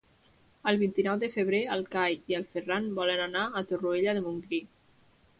[0.69, 4.61] El vint-i-nou de febrer en Cai i en Ferran volen anar a Torroella de Montgrí.